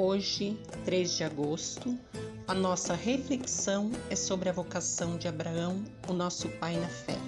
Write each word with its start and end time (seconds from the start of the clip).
Hoje, 0.00 0.56
3 0.84 1.16
de 1.16 1.24
agosto, 1.24 1.98
a 2.46 2.54
nossa 2.54 2.94
reflexão 2.94 3.90
é 4.08 4.14
sobre 4.14 4.48
a 4.48 4.52
vocação 4.52 5.18
de 5.18 5.26
Abraão, 5.26 5.82
o 6.06 6.12
nosso 6.12 6.48
pai 6.50 6.76
na 6.76 6.86
fé. 6.86 7.18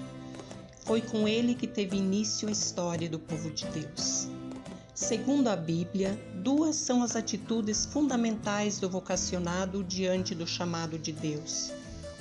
Foi 0.85 1.01
com 1.01 1.27
ele 1.27 1.57
que 1.57 1.67
teve 1.67 1.97
início 1.97 2.47
a 2.47 2.53
história 2.53 3.11
do 3.11 3.19
povo 3.19 3.51
de 3.51 3.67
Deus. 3.67 4.29
Segundo 4.95 5.49
a 5.49 5.57
Bíblia, 5.57 6.17
duas 6.45 6.77
são 6.77 7.03
as 7.03 7.17
atitudes 7.17 7.87
fundamentais 7.87 8.79
do 8.79 8.89
vocacionado 8.89 9.83
diante 9.83 10.33
do 10.33 10.47
chamado 10.47 10.97
de 10.97 11.11
Deus: 11.11 11.73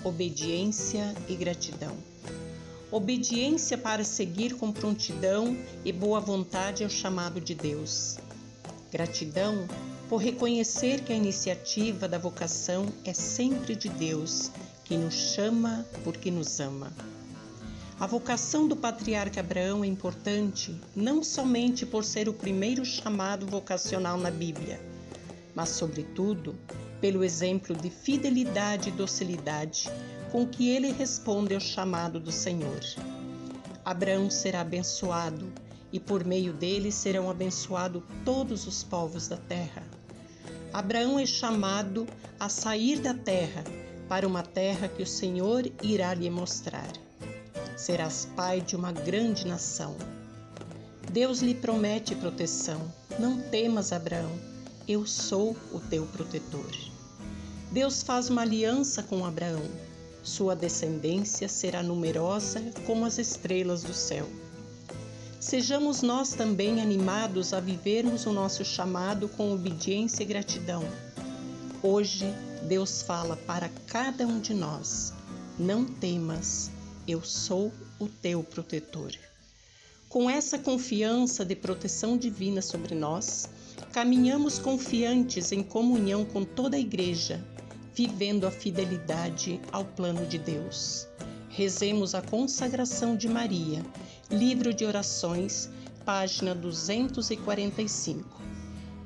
obediência 0.03 1.13
e 1.27 1.35
gratidão. 1.35 1.95
Obediência 2.91 3.77
para 3.77 4.03
seguir 4.03 4.55
com 4.55 4.71
prontidão 4.71 5.55
e 5.85 5.91
boa 5.91 6.19
vontade 6.19 6.83
ao 6.83 6.89
chamado 6.89 7.39
de 7.39 7.53
Deus. 7.53 8.17
Gratidão 8.91 9.67
por 10.09 10.17
reconhecer 10.17 11.01
que 11.01 11.13
a 11.13 11.15
iniciativa 11.15 12.07
da 12.07 12.17
vocação 12.17 12.87
é 13.05 13.13
sempre 13.13 13.75
de 13.75 13.87
Deus, 13.87 14.49
que 14.83 14.97
nos 14.97 15.13
chama 15.13 15.85
porque 16.03 16.31
nos 16.31 16.59
ama. 16.59 16.91
A 17.99 18.07
vocação 18.07 18.67
do 18.67 18.75
patriarca 18.75 19.39
Abraão 19.39 19.83
é 19.83 19.87
importante 19.87 20.75
não 20.95 21.23
somente 21.23 21.85
por 21.85 22.03
ser 22.03 22.27
o 22.27 22.33
primeiro 22.33 22.83
chamado 22.83 23.45
vocacional 23.45 24.17
na 24.17 24.31
Bíblia, 24.31 24.81
mas, 25.53 25.69
sobretudo, 25.69 26.55
pelo 26.99 27.23
exemplo 27.23 27.75
de 27.75 27.91
fidelidade 27.91 28.89
e 28.89 28.93
docilidade 28.93 29.91
com 30.31 30.47
que 30.47 30.69
ele 30.69 30.91
responde 30.91 31.53
ao 31.53 31.59
chamado 31.59 32.19
do 32.19 32.31
Senhor. 32.31 32.79
Abraão 33.85 34.29
será 34.29 34.61
abençoado 34.61 35.51
e 35.91 35.99
por 35.99 36.23
meio 36.23 36.53
dele 36.53 36.91
serão 36.91 37.29
abençoados 37.29 38.03
todos 38.23 38.67
os 38.67 38.83
povos 38.83 39.27
da 39.27 39.37
terra. 39.37 39.83
Abraão 40.71 41.17
é 41.17 41.25
chamado 41.25 42.07
a 42.39 42.47
sair 42.47 42.99
da 42.99 43.13
terra 43.13 43.63
para 44.07 44.27
uma 44.27 44.43
terra 44.43 44.87
que 44.87 45.01
o 45.01 45.07
Senhor 45.07 45.69
irá 45.81 46.13
lhe 46.13 46.29
mostrar. 46.29 46.91
Serás 47.75 48.27
pai 48.35 48.61
de 48.61 48.75
uma 48.75 48.91
grande 48.91 49.47
nação. 49.47 49.95
Deus 51.11 51.41
lhe 51.41 51.55
promete 51.55 52.15
proteção. 52.15 52.79
Não 53.17 53.41
temas, 53.41 53.91
Abraão, 53.91 54.31
eu 54.87 55.05
sou 55.05 55.55
o 55.71 55.79
teu 55.79 56.05
protetor. 56.05 56.69
Deus 57.71 58.03
faz 58.03 58.29
uma 58.29 58.41
aliança 58.41 59.01
com 59.03 59.25
Abraão. 59.25 59.63
Sua 60.23 60.55
descendência 60.55 61.47
será 61.47 61.81
numerosa 61.81 62.61
como 62.85 63.05
as 63.05 63.17
estrelas 63.17 63.83
do 63.83 63.93
céu. 63.93 64.27
Sejamos 65.39 66.01
nós 66.01 66.33
também 66.33 66.81
animados 66.81 67.53
a 67.53 67.61
vivermos 67.61 68.25
o 68.25 68.33
nosso 68.33 68.65
chamado 68.65 69.29
com 69.29 69.53
obediência 69.53 70.21
e 70.21 70.25
gratidão. 70.25 70.83
Hoje, 71.81 72.25
Deus 72.63 73.01
fala 73.01 73.37
para 73.37 73.69
cada 73.87 74.27
um 74.27 74.41
de 74.41 74.53
nós: 74.53 75.13
Não 75.57 75.85
temas, 75.85 76.69
eu 77.07 77.23
sou 77.23 77.71
o 77.97 78.09
teu 78.09 78.43
protetor. 78.43 79.13
Com 80.09 80.29
essa 80.29 80.59
confiança 80.59 81.45
de 81.45 81.55
proteção 81.55 82.17
divina 82.17 82.61
sobre 82.61 82.93
nós, 82.93 83.49
caminhamos 83.93 84.59
confiantes 84.59 85.53
em 85.53 85.63
comunhão 85.63 86.25
com 86.25 86.43
toda 86.43 86.75
a 86.75 86.79
Igreja, 86.79 87.41
vivendo 87.95 88.45
a 88.45 88.51
fidelidade 88.51 89.61
ao 89.71 89.85
plano 89.85 90.25
de 90.25 90.37
Deus. 90.37 91.07
Rezemos 91.49 92.13
a 92.13 92.21
consagração 92.21 93.17
de 93.17 93.27
Maria, 93.27 93.83
livro 94.29 94.71
de 94.71 94.85
orações, 94.85 95.69
página 96.05 96.53
245, 96.53 98.41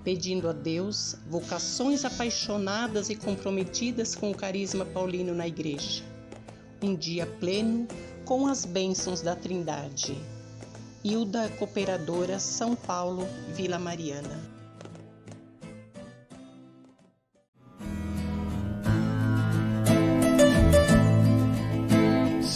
pedindo 0.03 0.49
a 0.49 0.51
Deus 0.51 1.15
vocações 1.29 2.03
apaixonadas 2.03 3.09
e 3.09 3.15
comprometidas 3.15 4.13
com 4.13 4.29
o 4.29 4.35
carisma 4.35 4.85
paulino 4.85 5.33
na 5.33 5.47
Igreja. 5.47 6.03
Um 6.81 6.93
dia 6.93 7.25
pleno 7.25 7.87
com 8.25 8.45
as 8.45 8.65
bênçãos 8.65 9.21
da 9.21 9.35
Trindade. 9.35 10.17
Hilda 11.01 11.49
Cooperadora, 11.57 12.39
São 12.39 12.75
Paulo, 12.75 13.25
Vila 13.55 13.79
Mariana. 13.79 14.62